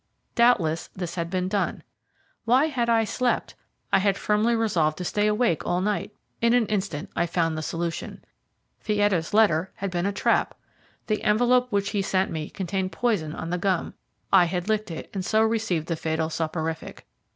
[0.33, 1.83] Doubtless this had been done.
[2.45, 3.53] Why had I slept?
[3.93, 6.11] I had firmly resolved to stay awake all night.
[6.41, 8.25] In an instant I had found the solution.
[8.83, 10.57] Fietta's letter had been a trap.
[11.05, 13.93] The envelope which he sent me contained poison on the gum.
[14.33, 17.05] I had licked it, and so received the fatal soporific.